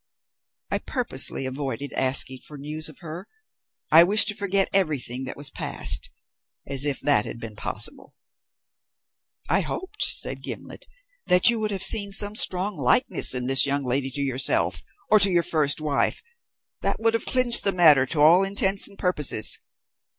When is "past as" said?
5.51-6.87